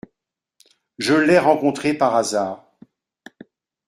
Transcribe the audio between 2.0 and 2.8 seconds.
hasard…